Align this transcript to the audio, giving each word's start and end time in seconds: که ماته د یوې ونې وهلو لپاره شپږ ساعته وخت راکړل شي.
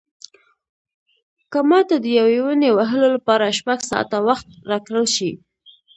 که 1.51 1.59
ماته 1.69 1.95
د 2.01 2.05
یوې 2.19 2.39
ونې 2.43 2.69
وهلو 2.77 3.07
لپاره 3.15 3.55
شپږ 3.59 3.79
ساعته 3.89 4.17
وخت 4.27 4.47
راکړل 4.69 5.05
شي. 5.15 5.31